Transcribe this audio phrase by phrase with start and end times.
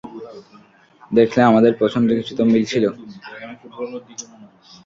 [1.11, 2.85] দেখলে, আমাদের পছন্দের কিছু তো মিল ছিল।